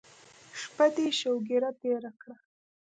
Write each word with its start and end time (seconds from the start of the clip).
شپه 0.59 0.85
دې 0.95 1.07
شوګیره 1.19 1.71
تېره 1.81 2.11
کړه. 2.21 2.35